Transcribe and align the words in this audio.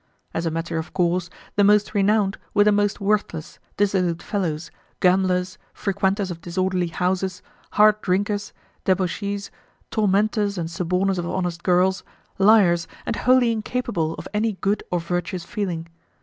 As 0.33 0.47
a 0.47 0.49
matter 0.49 0.79
of 0.79 0.93
course, 0.95 1.29
the 1.57 1.63
most 1.63 1.93
renowned 1.93 2.39
were 2.55 2.63
the 2.63 2.71
most 2.71 2.99
worthless, 2.99 3.59
dissolute 3.77 4.23
fellows, 4.23 4.71
gamblers, 4.99 5.59
frequenters 5.75 6.31
of 6.31 6.41
disorderly 6.41 6.87
houses, 6.87 7.43
hard 7.73 8.01
drinkers, 8.01 8.51
debauchees, 8.83 9.51
tormentors 9.91 10.57
and 10.57 10.71
suborners 10.71 11.19
of 11.19 11.27
honest 11.27 11.61
girls, 11.61 12.03
liars, 12.39 12.87
and 13.05 13.15
wholly 13.15 13.51
incapable 13.51 14.15
of 14.15 14.27
any 14.33 14.53
good 14.53 14.81
or 14.89 14.99
virtuous 14.99 15.43
feeling. 15.43 15.85